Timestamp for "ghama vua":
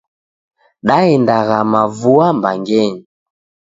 1.47-2.27